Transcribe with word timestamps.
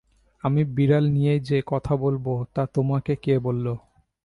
আমি 0.43 0.61
বিড়াল 0.75 1.05
নিয়েই 1.09 1.39
যে 1.39 1.57
কথা 1.65 1.93
বলব, 1.95 2.25
তা 2.55 2.63
তোমাকে 2.75 3.13
কে 3.15 3.33
বলল? 3.39 3.65